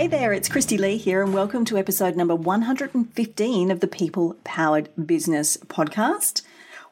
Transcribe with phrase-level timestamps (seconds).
[0.00, 4.88] Hey there, it's Kristy-Lee here, and welcome to episode number 115 of the People Powered
[4.96, 6.40] Business Podcast.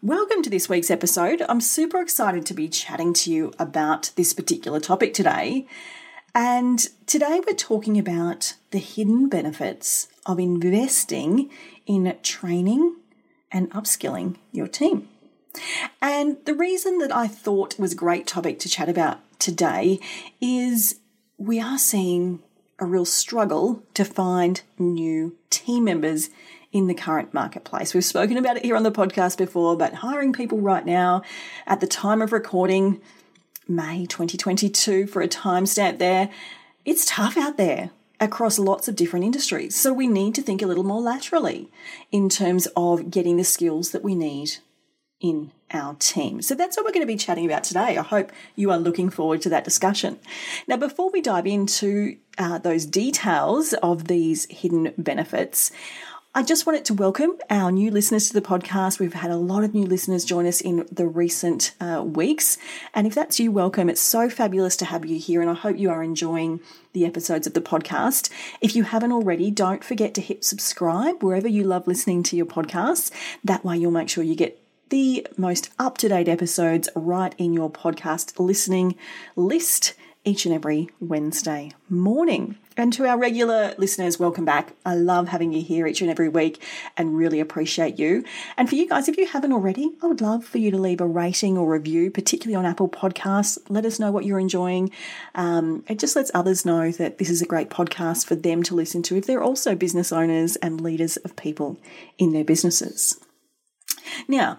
[0.02, 1.40] Welcome to this week's episode.
[1.48, 5.66] I'm super excited to be chatting to you about this particular topic today.
[6.34, 11.48] And today we're talking about the hidden benefits of investing
[11.86, 12.94] in training
[13.50, 15.08] and upskilling your team.
[16.02, 19.98] And the reason that I thought was a great topic to chat about today
[20.42, 21.00] is
[21.38, 22.42] we are seeing
[22.78, 26.30] a real struggle to find new team members
[26.72, 27.94] in the current marketplace.
[27.94, 31.22] We've spoken about it here on the podcast before, but hiring people right now
[31.66, 33.00] at the time of recording,
[33.66, 36.30] May 2022 for a timestamp there,
[36.84, 39.76] it's tough out there across lots of different industries.
[39.76, 41.70] So we need to think a little more laterally
[42.10, 44.58] in terms of getting the skills that we need
[45.20, 46.40] in our team.
[46.42, 47.98] So that's what we're going to be chatting about today.
[47.98, 50.18] I hope you are looking forward to that discussion.
[50.66, 55.72] Now, before we dive into uh, those details of these hidden benefits,
[56.34, 59.00] I just wanted to welcome our new listeners to the podcast.
[59.00, 62.58] We've had a lot of new listeners join us in the recent uh, weeks.
[62.94, 63.88] And if that's you, welcome.
[63.88, 66.60] It's so fabulous to have you here, and I hope you are enjoying
[66.92, 68.30] the episodes of the podcast.
[68.60, 72.46] If you haven't already, don't forget to hit subscribe wherever you love listening to your
[72.46, 73.10] podcasts.
[73.42, 77.52] That way, you'll make sure you get the most up to date episodes right in
[77.52, 78.96] your podcast listening
[79.36, 79.94] list
[80.24, 82.56] each and every Wednesday morning.
[82.76, 84.72] And to our regular listeners, welcome back.
[84.84, 86.62] I love having you here each and every week
[86.96, 88.24] and really appreciate you.
[88.56, 91.00] And for you guys, if you haven't already, I would love for you to leave
[91.00, 93.58] a rating or review, particularly on Apple Podcasts.
[93.68, 94.92] Let us know what you're enjoying.
[95.34, 98.76] Um, it just lets others know that this is a great podcast for them to
[98.76, 101.78] listen to if they're also business owners and leaders of people
[102.16, 103.18] in their businesses.
[104.28, 104.58] Now,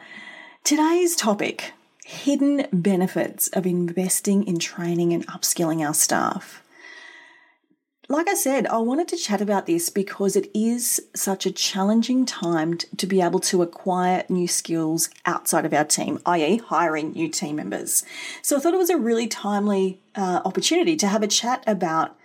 [0.63, 1.73] today's topic
[2.05, 6.63] hidden benefits of investing in training and upskilling our staff.
[8.11, 12.25] Like I said, I wanted to chat about this because it is such a challenging
[12.25, 17.29] time to be able to acquire new skills outside of our team, i.e., hiring new
[17.29, 18.03] team members.
[18.41, 22.17] So I thought it was a really timely uh, opportunity to have a chat about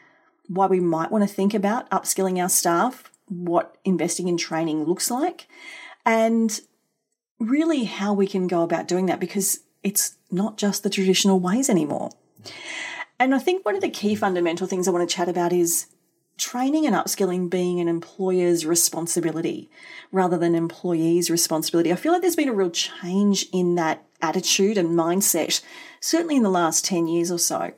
[0.47, 5.11] why we might want to think about upskilling our staff, what investing in training looks
[5.11, 5.47] like,
[6.07, 6.63] and
[7.39, 11.69] really how we can go about doing that because it's not just the traditional ways
[11.69, 12.11] anymore.
[13.19, 15.87] And I think one of the key fundamental things I want to chat about is
[16.37, 19.71] training and upskilling being an employer's responsibility
[20.11, 21.93] rather than employees' responsibility.
[21.93, 25.63] I feel like there's been a real change in that attitude and mindset,
[26.01, 27.73] certainly in the last 10 years or so.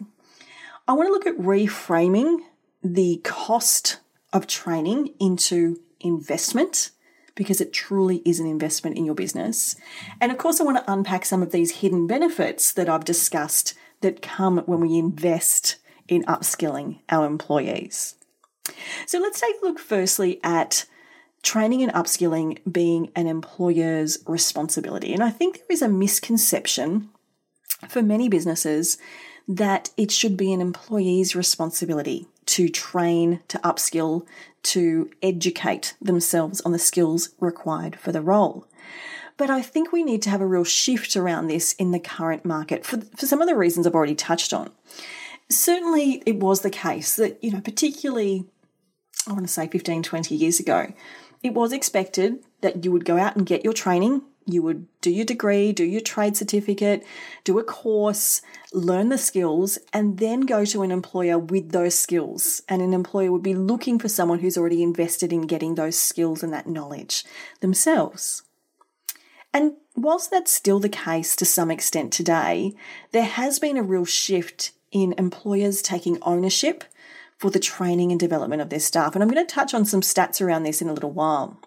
[0.89, 2.39] I want to look at reframing
[2.83, 3.99] the cost
[4.33, 6.91] of training into investment
[7.37, 9.77] because it truly is an investment in your business.
[10.21, 13.75] And of course, I want to unpack some of these hidden benefits that I've discussed
[14.01, 15.77] that come when we invest
[16.09, 18.17] in upskilling our employees.
[19.07, 20.87] So let's take a look firstly at
[21.43, 25.13] training and upskilling being an employer's responsibility.
[25.13, 27.11] And I think there is a misconception
[27.89, 28.99] for many businesses
[29.47, 34.27] that it should be an employee's responsibility to train, to upskill,
[34.63, 38.67] to educate themselves on the skills required for the role.
[39.37, 42.45] But I think we need to have a real shift around this in the current
[42.45, 44.71] market for, for some of the reasons I've already touched on.
[45.51, 48.47] Certainly, it was the case that, you know, particularly,
[49.29, 50.93] I want to say 15, 20 years ago,
[51.43, 55.11] it was expected that you would go out and get your training, you would do
[55.11, 57.05] your degree, do your trade certificate,
[57.43, 62.63] do a course, learn the skills, and then go to an employer with those skills.
[62.69, 66.43] And an employer would be looking for someone who's already invested in getting those skills
[66.43, 67.25] and that knowledge
[67.61, 68.45] themselves.
[69.53, 72.75] And whilst that's still the case to some extent today,
[73.11, 76.85] there has been a real shift in employers taking ownership
[77.37, 79.15] for the training and development of their staff.
[79.15, 81.59] And I'm going to touch on some stats around this in a little while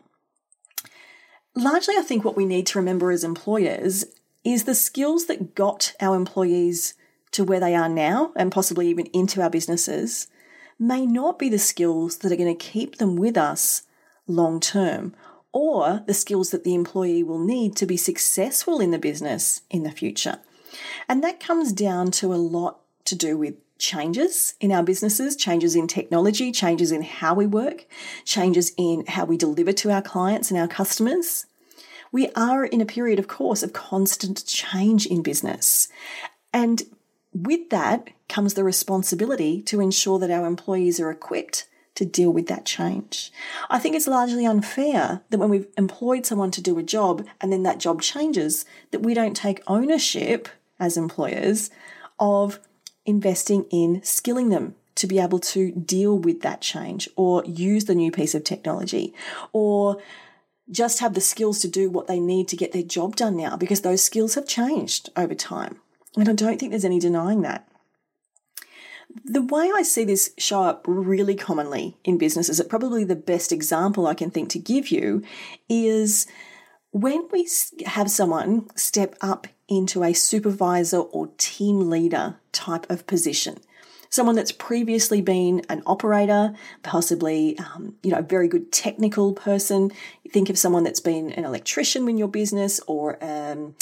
[1.60, 4.06] largely, I think what we need to remember as employers
[4.44, 6.94] is the skills that got our employees
[7.32, 10.28] to where they are now and possibly even into our businesses
[10.80, 13.84] may not be the skills that are going to keep them with us
[14.28, 15.14] long term
[15.52, 19.84] or the skills that the employee will need to be successful in the business in
[19.84, 20.40] the future.
[21.08, 25.76] And that comes down to a lot to do with changes in our businesses, changes
[25.76, 27.86] in technology, changes in how we work,
[28.26, 31.46] changes in how we deliver to our clients and our customers.
[32.12, 35.88] We are in a period, of course, of constant change in business.
[36.54, 36.84] And
[37.34, 42.48] with that comes the responsibility to ensure that our employees are equipped to deal with
[42.48, 43.32] that change.
[43.70, 47.52] I think it's largely unfair that when we've employed someone to do a job and
[47.52, 50.48] then that job changes, that we don't take ownership
[50.80, 51.70] as employers
[52.20, 52.60] of
[53.06, 57.96] investing in skilling them to be able to deal with that change or use the
[57.96, 59.14] new piece of technology
[59.52, 60.02] or
[60.72, 63.56] just have the skills to do what they need to get their job done now
[63.58, 65.80] because those skills have changed over time.
[66.16, 67.68] And I don't think there's any denying that.
[69.26, 73.52] The way I see this show up really commonly in businesses, it probably the best
[73.52, 75.24] example I can think to give you
[75.68, 76.28] is
[76.92, 77.48] when we
[77.86, 83.58] have someone step up into a supervisor or team leader type of position.
[84.10, 86.54] Someone that's previously been an operator,
[86.84, 89.92] possibly, um, you know, a very good technical person.
[90.32, 93.76] Think of someone that's been an electrician in your business or, um,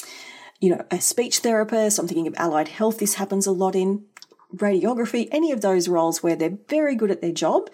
[0.60, 1.98] you know, a speech therapist.
[1.98, 3.00] I'm thinking of allied health.
[3.00, 4.04] This happens a lot in
[4.56, 7.70] radiography, any of those roles where they're very good at their job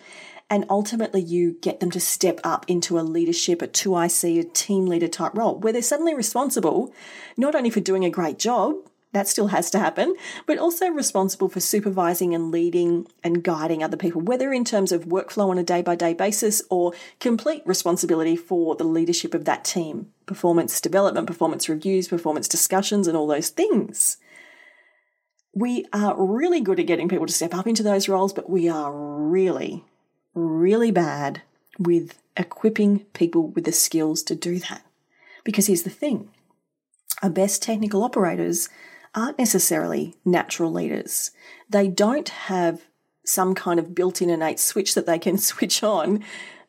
[0.49, 4.85] and ultimately you get them to step up into a leadership, a 2IC, a team
[4.85, 6.93] leader type role where they're suddenly responsible
[7.37, 8.75] not only for doing a great job,
[9.13, 10.15] that still has to happen,
[10.45, 15.05] but also responsible for supervising and leading and guiding other people, whether in terms of
[15.05, 19.63] workflow on a day by day basis or complete responsibility for the leadership of that
[19.63, 24.17] team, performance development, performance reviews, performance discussions, and all those things
[25.53, 28.67] we are really good at getting people to step up into those roles, but we
[28.67, 29.83] are really,
[30.33, 31.43] really bad
[31.77, 34.83] with equipping people with the skills to do that.
[35.43, 36.29] Because here's the thing
[37.21, 38.67] our best technical operators
[39.15, 41.31] aren't necessarily natural leaders.
[41.69, 42.85] They don't have
[43.25, 46.23] some kind of built in innate switch that they can switch on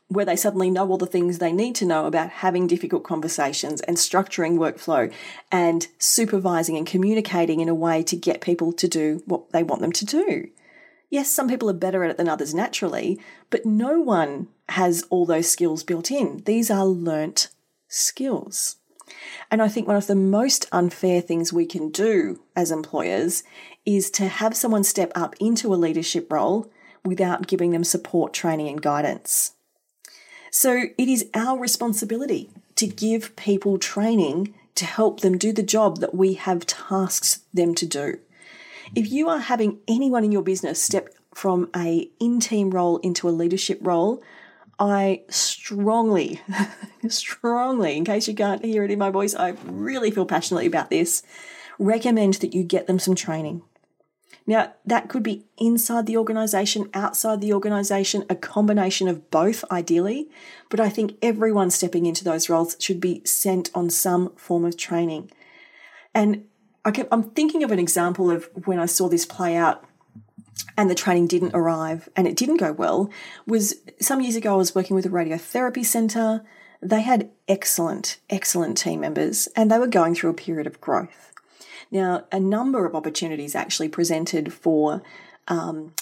[0.09, 3.81] where they suddenly know all the things they need to know about having difficult conversations
[3.83, 5.13] and structuring workflow
[5.51, 9.81] and supervising and communicating in a way to get people to do what they want
[9.81, 10.49] them to do.
[11.11, 13.21] Yes, some people are better at it than others naturally,
[13.51, 16.43] but no one has all those skills built in.
[16.45, 17.49] These are learnt
[17.89, 18.77] skills.
[19.51, 23.43] And I think one of the most unfair things we can do as employers
[23.85, 26.71] is to have someone step up into a leadership role
[27.05, 29.53] without giving them support, training, and guidance.
[30.51, 35.99] So it is our responsibility to give people training to help them do the job
[35.99, 38.19] that we have tasked them to do.
[38.95, 43.31] If you are having anyone in your business step from a in-team role into a
[43.31, 44.23] leadership role,
[44.79, 46.41] I strongly,
[47.09, 50.91] strongly, in case you can't hear it in my voice, I really feel passionately about
[50.91, 51.23] this,
[51.79, 53.63] recommend that you get them some training.
[54.47, 60.29] Now, that could be inside the organization, outside the organization, a combination of both, ideally.
[60.69, 64.77] But I think everyone stepping into those roles should be sent on some form of
[64.77, 65.31] training.
[66.15, 66.45] And
[66.85, 69.85] I I'm thinking of an example of when I saw this play out
[70.77, 73.11] and the training didn't arrive and it didn't go well
[73.47, 76.45] was some years ago I was working with a radiotherapy center.
[76.83, 81.33] They had excellent, excellent team members and they were going through a period of growth.
[81.91, 85.03] Now, a number of opportunities actually presented for
[85.49, 85.93] um,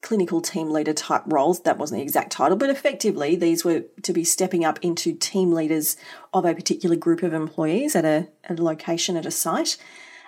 [0.00, 1.60] clinical team leader type roles.
[1.62, 5.52] That wasn't the exact title, but effectively, these were to be stepping up into team
[5.52, 5.96] leaders
[6.32, 9.76] of a particular group of employees at a, at a location, at a site.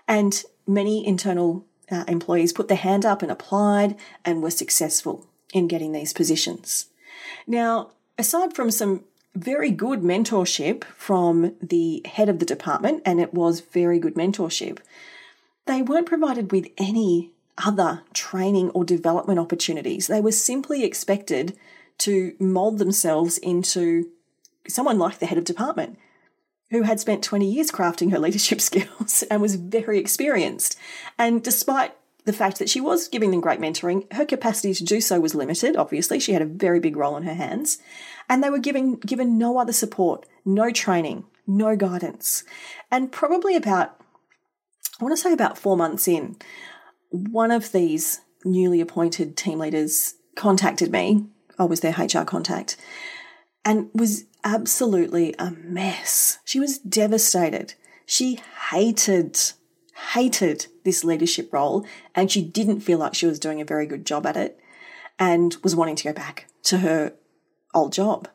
[0.08, 5.68] And many internal uh, employees put their hand up and applied and were successful in
[5.68, 6.86] getting these positions.
[7.46, 9.04] Now, aside from some
[9.34, 14.78] very good mentorship from the head of the department, and it was very good mentorship.
[15.66, 17.30] They weren't provided with any
[17.64, 20.06] other training or development opportunities.
[20.06, 21.56] They were simply expected
[21.98, 24.10] to mold themselves into
[24.68, 25.98] someone like the head of department
[26.70, 30.78] who had spent 20 years crafting her leadership skills and was very experienced.
[31.18, 31.94] And despite
[32.28, 35.34] the fact that she was giving them great mentoring, her capacity to do so was
[35.34, 35.76] limited.
[35.76, 37.78] Obviously, she had a very big role on her hands,
[38.28, 42.44] and they were given given no other support, no training, no guidance,
[42.90, 43.98] and probably about
[45.00, 46.36] I want to say about four months in,
[47.10, 51.24] one of these newly appointed team leaders contacted me.
[51.58, 52.76] I was their HR contact,
[53.64, 56.38] and was absolutely a mess.
[56.44, 57.74] She was devastated.
[58.06, 58.40] She
[58.70, 59.38] hated
[60.14, 64.06] hated this leadership role and she didn't feel like she was doing a very good
[64.06, 64.58] job at it
[65.18, 67.12] and was wanting to go back to her
[67.74, 68.28] old job.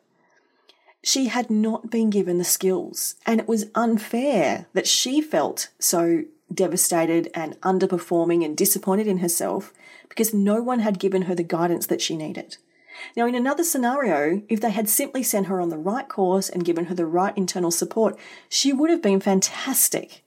[1.02, 6.24] She had not been given the skills and it was unfair that she felt so
[6.52, 9.72] devastated and underperforming and disappointed in herself
[10.08, 12.58] because no one had given her the guidance that she needed.
[13.16, 16.64] Now, in another scenario, if they had simply sent her on the right course and
[16.64, 18.18] given her the right internal support,
[18.48, 20.24] she would have been fantastic.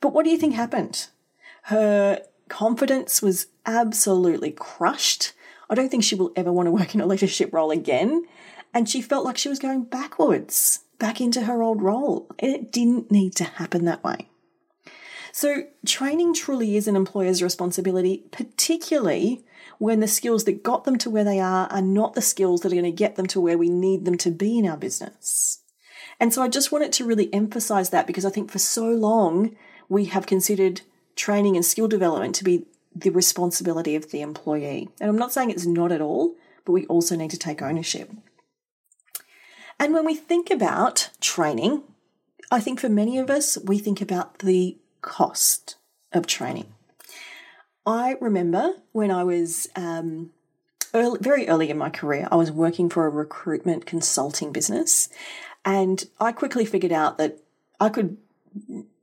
[0.00, 1.08] But what do you think happened?
[1.64, 5.32] Her confidence was absolutely crushed.
[5.68, 8.24] I don't think she will ever want to work in a leadership role again.
[8.72, 12.28] And she felt like she was going backwards, back into her old role.
[12.38, 14.28] It didn't need to happen that way.
[15.32, 19.44] So, training truly is an employer's responsibility, particularly
[19.80, 22.70] when the skills that got them to where they are are not the skills that
[22.70, 25.62] are going to get them to where we need them to be in our business.
[26.20, 29.56] And so, I just wanted to really emphasize that because I think for so long
[29.88, 30.82] we have considered
[31.16, 34.90] training and skill development to be the responsibility of the employee.
[35.00, 36.34] And I'm not saying it's not at all,
[36.66, 38.10] but we also need to take ownership.
[39.78, 41.84] And when we think about training,
[42.50, 45.76] I think for many of us, we think about the cost
[46.12, 46.74] of training.
[47.86, 50.30] I remember when I was um,
[50.94, 55.08] early, very early in my career, I was working for a recruitment consulting business,
[55.64, 57.38] and I quickly figured out that
[57.78, 58.16] I could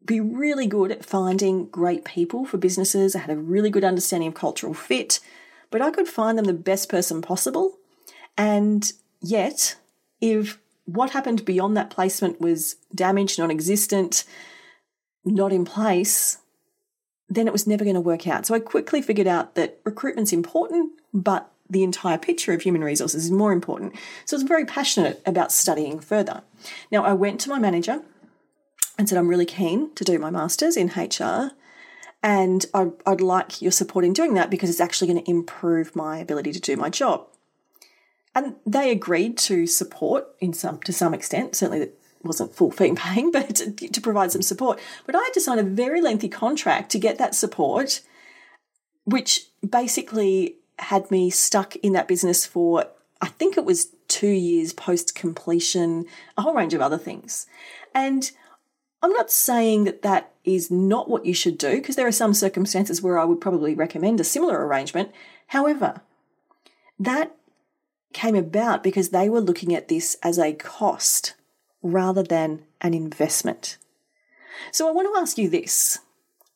[0.06, 3.16] be really good at finding great people for businesses.
[3.16, 5.20] I had a really good understanding of cultural fit,
[5.70, 7.78] but I could find them the best person possible.
[8.38, 8.92] And
[9.22, 9.76] yet,
[10.22, 14.24] if what happened beyond that placement was damaged, non existent,
[15.26, 16.38] not in place,
[17.30, 18.46] then it was never going to work out.
[18.46, 23.26] So I quickly figured out that recruitment's important, but the entire picture of human resources
[23.26, 23.94] is more important.
[24.26, 26.42] So I was very passionate about studying further.
[26.92, 28.02] Now I went to my manager
[28.98, 31.52] and said, I'm really keen to do my master's in HR.
[32.24, 35.96] And I'd, I'd like your support in doing that because it's actually going to improve
[35.96, 37.28] my ability to do my job.
[38.34, 41.56] And they agreed to support in some to some extent.
[41.56, 41.90] Certainly,
[42.24, 44.80] wasn't full fee paying, but to, to provide some support.
[45.06, 48.02] But I had to sign a very lengthy contract to get that support,
[49.06, 52.86] which basically had me stuck in that business for,
[53.22, 56.06] I think it was two years post completion,
[56.38, 57.48] a whole range of other things.
[57.94, 58.30] And
[59.02, 62.34] I'm not saying that that is not what you should do, because there are some
[62.34, 65.12] circumstances where I would probably recommend a similar arrangement.
[65.48, 66.02] However,
[67.00, 67.36] that
[68.14, 71.34] came about because they were looking at this as a cost
[71.82, 73.78] rather than an investment.
[74.72, 76.00] So I want to ask you this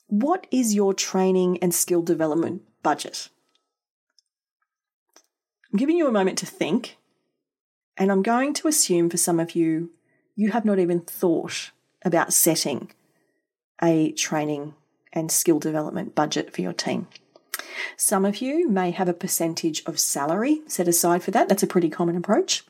[0.07, 3.29] What is your training and skill development budget?
[5.71, 6.97] I'm giving you a moment to think,
[7.97, 9.91] and I'm going to assume for some of you,
[10.35, 11.71] you have not even thought
[12.03, 12.91] about setting
[13.81, 14.73] a training
[15.13, 17.07] and skill development budget for your team.
[17.95, 21.47] Some of you may have a percentage of salary set aside for that.
[21.47, 22.63] That's a pretty common approach.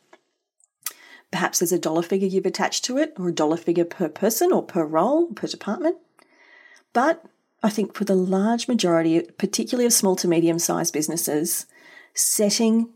[1.31, 4.51] Perhaps there's a dollar figure you've attached to it, or a dollar figure per person
[4.51, 5.97] or per role, per department.
[6.93, 7.25] But
[7.63, 11.65] I think for the large majority, particularly of small to medium sized businesses,
[12.13, 12.89] setting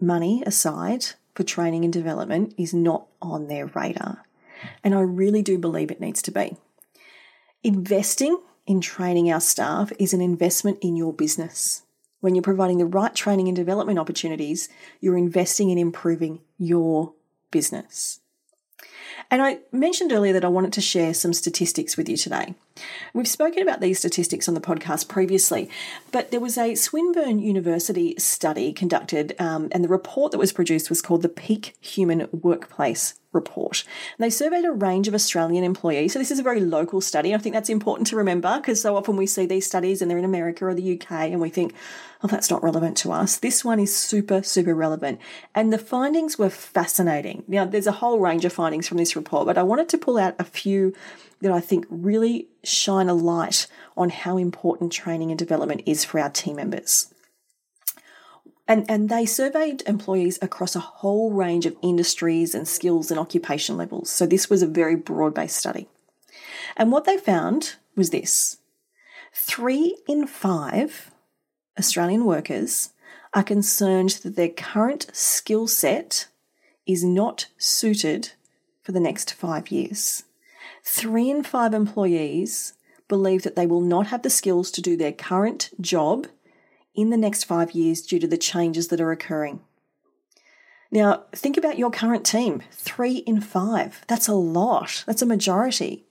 [0.00, 4.24] money aside for training and development is not on their radar.
[4.82, 6.56] And I really do believe it needs to be.
[7.62, 11.82] Investing in training our staff is an investment in your business.
[12.20, 14.68] When you're providing the right training and development opportunities,
[15.00, 17.14] you're investing in improving your
[17.50, 18.20] business.
[19.30, 22.54] And I mentioned earlier that I wanted to share some statistics with you today.
[23.12, 25.68] We've spoken about these statistics on the podcast previously,
[26.12, 30.88] but there was a Swinburne University study conducted, um, and the report that was produced
[30.88, 33.84] was called the Peak Human Workplace report.
[34.18, 36.12] And they surveyed a range of Australian employees.
[36.12, 37.34] So this is a very local study.
[37.34, 40.18] I think that's important to remember because so often we see these studies and they're
[40.18, 41.72] in America or the UK and we think,
[42.22, 43.36] oh, that's not relevant to us.
[43.36, 45.20] This one is super, super relevant.
[45.54, 47.44] And the findings were fascinating.
[47.46, 50.18] Now, there's a whole range of findings from this report, but I wanted to pull
[50.18, 50.92] out a few
[51.40, 53.66] that I think really shine a light
[53.96, 57.12] on how important training and development is for our team members.
[58.68, 63.76] And, and they surveyed employees across a whole range of industries and skills and occupation
[63.76, 64.10] levels.
[64.10, 65.88] So this was a very broad based study.
[66.76, 68.58] And what they found was this
[69.34, 71.10] three in five
[71.78, 72.90] Australian workers
[73.34, 76.28] are concerned that their current skill set
[76.86, 78.32] is not suited
[78.82, 80.24] for the next five years.
[80.82, 82.74] Three in five employees
[83.08, 86.26] believe that they will not have the skills to do their current job
[86.94, 89.60] in the next five years due to the changes that are occurring.
[90.90, 94.04] Now, think about your current team three in five.
[94.08, 96.04] That's a lot, that's a majority.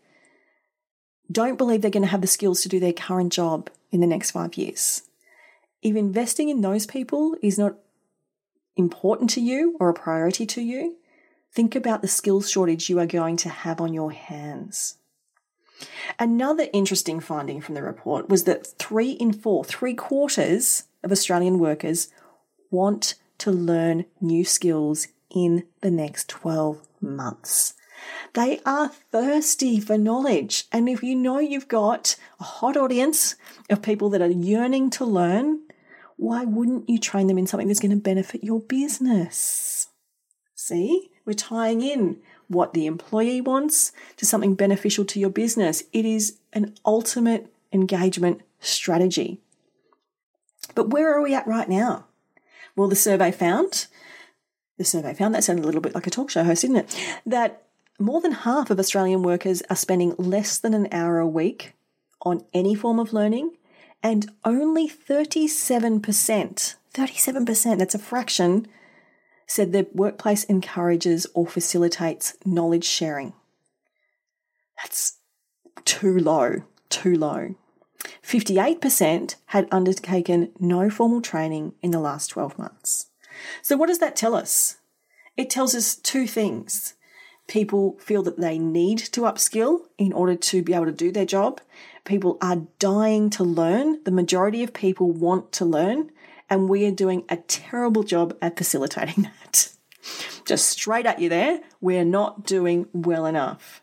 [1.32, 4.08] Don't believe they're going to have the skills to do their current job in the
[4.08, 5.04] next five years.
[5.82, 7.76] If investing in those people is not
[8.76, 10.96] important to you or a priority to you,
[11.52, 14.98] think about the skills shortage you are going to have on your hands.
[16.18, 21.60] Another interesting finding from the report was that three in four, three quarters of Australian
[21.60, 22.10] workers
[22.70, 27.74] want to learn new skills in the next 12 months.
[28.34, 30.66] They are thirsty for knowledge.
[30.72, 33.36] And if you know you've got a hot audience
[33.70, 35.62] of people that are yearning to learn,
[36.18, 39.88] why wouldn't you train them in something that's going to benefit your business?
[40.56, 42.18] See, we're tying in
[42.48, 45.84] what the employee wants to something beneficial to your business.
[45.94, 49.40] It is an ultimate engagement strategy.
[50.74, 52.08] But where are we at right now?
[52.76, 53.86] Well, the survey found,
[54.80, 57.20] the survey found, that sounded a little bit like a talk show host, didn't it?
[57.28, 57.62] That
[58.00, 61.74] more than half of Australian workers are spending less than an hour a week
[62.24, 63.52] on any form of learning,
[64.02, 68.68] and only 37%, 37%, that's a fraction,
[69.50, 73.34] said their workplace encourages or facilitates knowledge sharing.
[74.78, 75.18] That's
[75.86, 77.56] too low, too low.
[78.24, 83.08] 58% had undertaken no formal training in the last 12 months.
[83.64, 84.78] So, what does that tell us?
[85.36, 86.94] It tells us two things.
[87.48, 91.26] People feel that they need to upskill in order to be able to do their
[91.26, 91.60] job.
[92.06, 94.04] People are dying to learn.
[94.04, 96.12] The majority of people want to learn,
[96.50, 99.70] and we are doing a terrible job at facilitating that.
[100.46, 103.82] Just straight at you there, we're not doing well enough.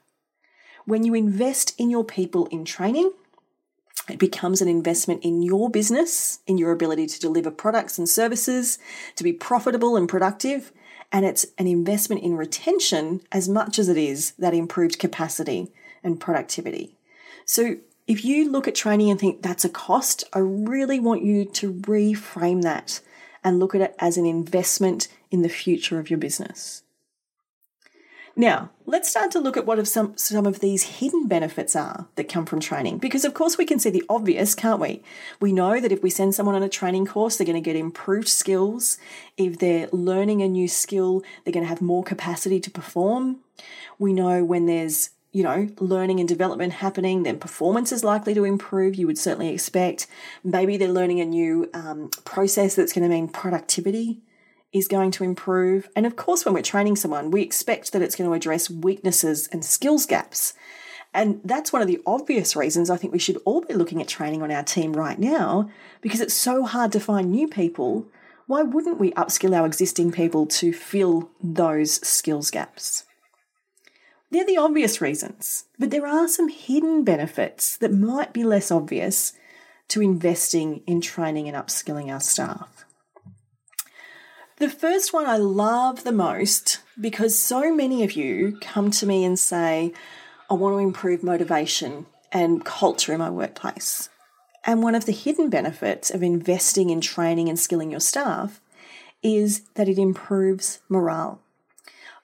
[0.84, 3.12] When you invest in your people in training,
[4.08, 8.78] it becomes an investment in your business, in your ability to deliver products and services,
[9.16, 10.72] to be profitable and productive.
[11.10, 15.72] And it's an investment in retention as much as it is that improved capacity
[16.04, 16.96] and productivity.
[17.44, 21.44] So if you look at training and think that's a cost, I really want you
[21.44, 23.00] to reframe that
[23.42, 26.82] and look at it as an investment in the future of your business.
[28.38, 32.28] Now, let's start to look at what some, some of these hidden benefits are that
[32.28, 32.98] come from training.
[32.98, 35.02] Because, of course, we can see the obvious, can't we?
[35.40, 37.76] We know that if we send someone on a training course, they're going to get
[37.76, 38.98] improved skills.
[39.38, 43.38] If they're learning a new skill, they're going to have more capacity to perform.
[43.98, 48.44] We know when there's you know, learning and development happening, then performance is likely to
[48.44, 48.94] improve.
[48.94, 50.06] You would certainly expect.
[50.42, 54.22] Maybe they're learning a new um, process that's going to mean productivity
[54.72, 55.88] is going to improve.
[55.96, 59.48] And of course, when we're training someone, we expect that it's going to address weaknesses
[59.48, 60.54] and skills gaps.
[61.14, 64.08] And that's one of the obvious reasons I think we should all be looking at
[64.08, 65.70] training on our team right now
[66.02, 68.06] because it's so hard to find new people.
[68.46, 73.05] Why wouldn't we upskill our existing people to fill those skills gaps?
[74.30, 79.32] They're the obvious reasons, but there are some hidden benefits that might be less obvious
[79.88, 82.84] to investing in training and upskilling our staff.
[84.58, 89.24] The first one I love the most because so many of you come to me
[89.24, 89.92] and say,
[90.50, 94.08] I want to improve motivation and culture in my workplace.
[94.64, 98.60] And one of the hidden benefits of investing in training and skilling your staff
[99.22, 101.40] is that it improves morale.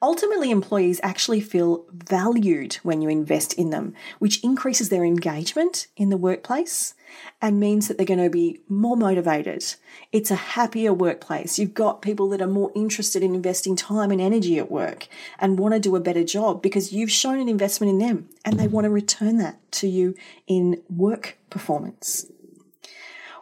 [0.02, 6.08] Ultimately, employees actually feel valued when you invest in them, which increases their engagement in
[6.08, 6.94] the workplace
[7.40, 9.64] and means that they're going to be more motivated.
[10.10, 11.56] It's a happier workplace.
[11.56, 15.06] You've got people that are more interested in investing time and energy at work
[15.38, 18.58] and want to do a better job because you've shown an investment in them and
[18.58, 20.16] they want to return that to you
[20.48, 22.26] in work performance.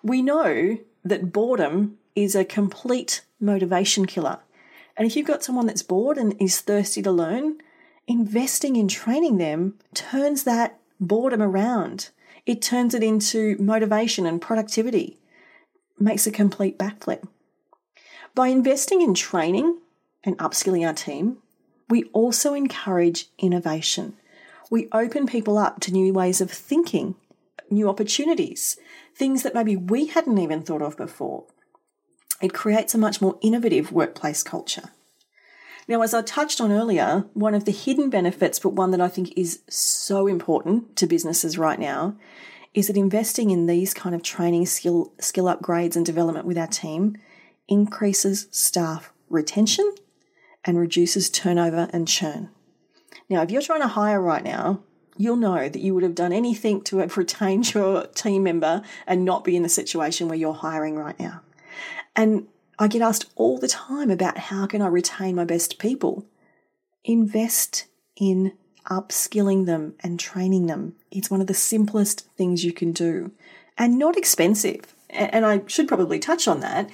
[0.03, 4.41] We know that boredom is a complete motivation killer.
[5.01, 7.57] And if you've got someone that's bored and is thirsty to learn,
[8.07, 12.11] investing in training them turns that boredom around.
[12.45, 15.19] It turns it into motivation and productivity,
[15.99, 17.27] makes a complete backflip.
[18.35, 19.79] By investing in training
[20.23, 21.39] and upskilling our team,
[21.89, 24.19] we also encourage innovation.
[24.71, 27.15] We open people up to new ways of thinking,
[27.71, 28.77] new opportunities,
[29.15, 31.47] things that maybe we hadn't even thought of before.
[32.41, 34.91] It creates a much more innovative workplace culture.
[35.89, 39.09] Now, as I touched on earlier, one of the hidden benefits, but one that I
[39.09, 42.17] think is so important to businesses right now,
[42.75, 46.69] is that investing in these kind of training skill skill upgrades and development with our
[46.69, 47.17] team
[47.67, 49.93] increases staff retention
[50.65, 52.51] and reduces turnover and churn.
[53.29, 54.81] Now, if you're trying to hire right now,
[55.17, 59.25] you'll know that you would have done anything to have retained your team member and
[59.25, 61.43] not be in the situation where you're hiring right now.
[62.17, 66.27] And I get asked all the time about how can I retain my best people?
[67.05, 68.53] Invest in
[68.91, 70.97] upskilling them and training them.
[71.11, 73.33] It's one of the simplest things you can do
[73.79, 74.95] and not expensive.
[75.11, 76.91] And I should probably touch on that.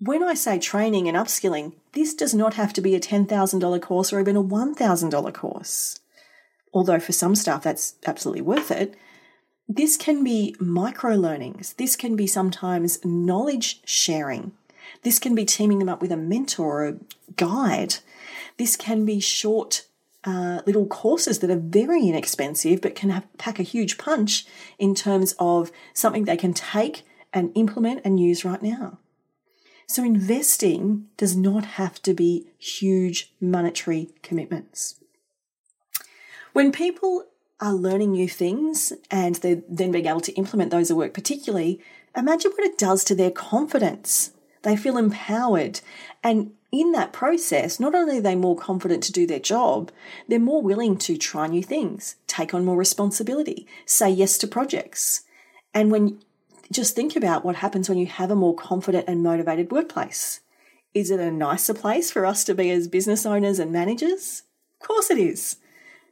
[0.00, 4.12] When I say training and upskilling, this does not have to be a $10,000 course
[4.12, 6.00] or even a $1,000 course.
[6.72, 8.94] although for some staff that's absolutely worth it,
[9.68, 11.74] this can be micro learnings.
[11.74, 14.52] This can be sometimes knowledge sharing.
[15.02, 16.96] This can be teaming them up with a mentor or a
[17.36, 17.96] guide.
[18.56, 19.86] This can be short
[20.24, 24.46] uh, little courses that are very inexpensive but can have, pack a huge punch
[24.78, 28.98] in terms of something they can take and implement and use right now.
[29.86, 35.00] So, investing does not have to be huge monetary commitments.
[36.52, 37.24] When people
[37.60, 41.80] are learning new things and they're then being able to implement those at work, particularly,
[42.16, 44.32] imagine what it does to their confidence.
[44.62, 45.80] They feel empowered.
[46.22, 49.90] And in that process, not only are they more confident to do their job,
[50.28, 55.22] they're more willing to try new things, take on more responsibility, say yes to projects.
[55.74, 56.20] And when
[56.70, 60.40] just think about what happens when you have a more confident and motivated workplace.
[60.94, 64.42] Is it a nicer place for us to be as business owners and managers?
[64.80, 65.56] Of course it is.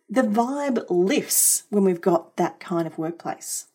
[0.09, 3.67] The vibe lifts when we've got that kind of workplace.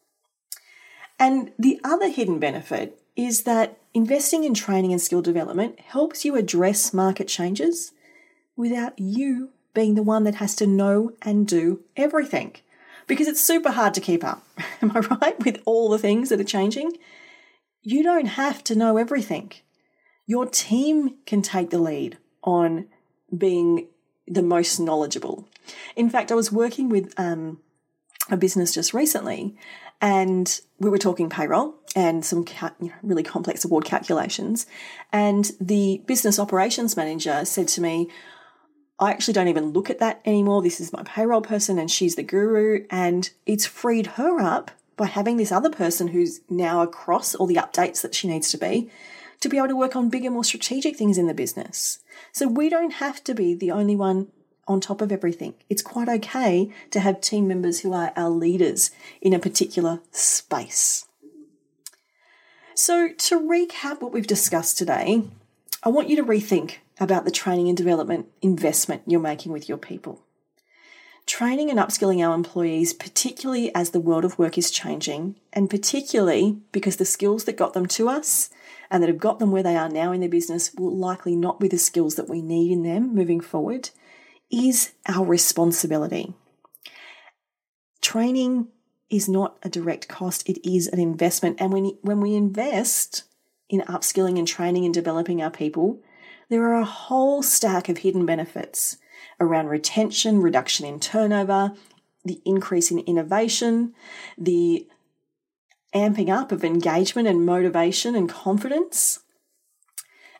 [1.20, 6.36] And the other hidden benefit is that investing in training and skill development helps you
[6.36, 7.92] address market changes
[8.56, 12.56] without you being the one that has to know and do everything
[13.08, 14.46] because it's super hard to keep up.
[14.82, 15.44] Am I right?
[15.44, 16.94] With all the things that are changing,
[17.82, 19.52] you don't have to know everything.
[20.26, 22.88] Your team can take the lead on
[23.36, 23.88] being
[24.32, 25.48] the most knowledgeable.
[25.96, 27.60] In fact, I was working with um,
[28.30, 29.56] a business just recently,
[30.02, 32.46] and we were talking payroll and some
[32.80, 34.66] you know, really complex award calculations.
[35.12, 38.10] And the business operations manager said to me,
[39.00, 40.62] I actually don't even look at that anymore.
[40.62, 42.86] This is my payroll person and she's the guru.
[42.90, 47.56] And it's freed her up by having this other person who's now across all the
[47.56, 48.90] updates that she needs to be
[49.42, 52.00] to be able to work on bigger, more strategic things in the business.
[52.32, 54.28] So we don't have to be the only one
[54.68, 55.56] on top of everything.
[55.70, 61.06] It's quite okay to have team members who are our leaders in a particular space.
[62.74, 65.24] So, to recap what we've discussed today,
[65.84, 69.78] I want you to rethink about the training and development investment you're making with your
[69.78, 70.24] people.
[71.26, 76.58] Training and upskilling our employees, particularly as the world of work is changing, and particularly
[76.72, 78.50] because the skills that got them to us
[78.90, 81.60] and that have got them where they are now in their business will likely not
[81.60, 83.92] be the skills that we need in them moving forward,
[84.52, 86.34] is our responsibility.
[88.02, 88.68] Training
[89.10, 91.58] is not a direct cost, it is an investment.
[91.62, 93.24] And when, when we invest
[93.70, 96.02] in upskilling and training and developing our people,
[96.50, 98.98] there are a whole stack of hidden benefits
[99.40, 101.74] around retention, reduction in turnover,
[102.24, 103.94] the increase in innovation,
[104.38, 104.88] the
[105.94, 109.20] amping up of engagement and motivation and confidence.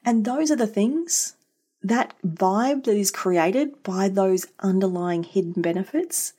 [0.06, 1.36] And those are the things,
[1.84, 6.34] that vibe that is created by those underlying hidden benefits,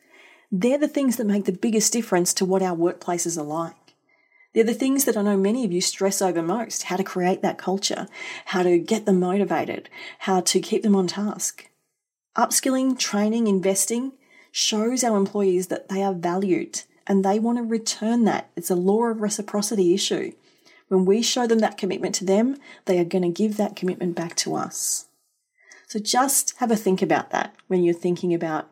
[0.51, 3.75] they're the things that make the biggest difference to what our workplaces are like.
[4.55, 7.41] They're the things that I know many of you stress over most how to create
[7.41, 8.07] that culture,
[8.47, 9.89] how to get them motivated,
[10.21, 11.69] how to keep them on task.
[12.37, 14.13] Upskilling, training, investing
[14.51, 18.51] shows our employees that they are valued and they want to return that.
[18.57, 20.33] It's a law of reciprocity issue.
[20.89, 24.15] When we show them that commitment to them, they are going to give that commitment
[24.15, 25.07] back to us.
[25.87, 28.71] So just have a think about that when you're thinking about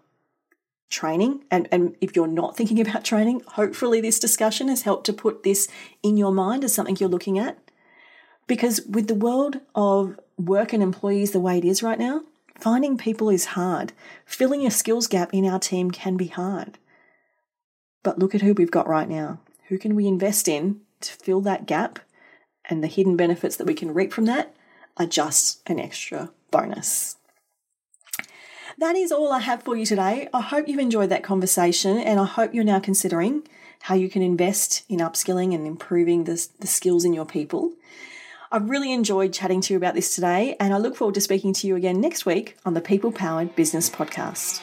[0.88, 1.44] training.
[1.50, 5.42] And, and if you're not thinking about training, hopefully this discussion has helped to put
[5.42, 5.68] this
[6.02, 7.58] in your mind as something you're looking at.
[8.46, 12.22] Because with the world of work and employees the way it is right now,
[12.62, 13.92] finding people is hard.
[14.24, 16.78] Filling a skills gap in our team can be hard.
[18.02, 19.40] But look at who we've got right now.
[19.68, 21.98] Who can we invest in to fill that gap?
[22.68, 24.54] And the hidden benefits that we can reap from that
[24.96, 27.16] are just an extra bonus
[28.80, 30.28] that is all I have for you today.
[30.32, 33.46] I hope you've enjoyed that conversation and I hope you're now considering
[33.82, 37.74] how you can invest in upskilling and improving the, the skills in your people.
[38.52, 41.52] I've really enjoyed chatting to you about this today, and I look forward to speaking
[41.52, 44.60] to you again next week on the People Powered Business Podcast.